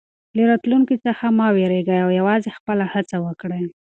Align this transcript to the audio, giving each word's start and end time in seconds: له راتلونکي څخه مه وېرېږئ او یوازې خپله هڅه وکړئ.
له 0.35 0.43
راتلونکي 0.51 0.95
څخه 1.05 1.25
مه 1.37 1.47
وېرېږئ 1.55 1.99
او 2.05 2.09
یوازې 2.19 2.49
خپله 2.57 2.85
هڅه 2.93 3.15
وکړئ. 3.25 3.63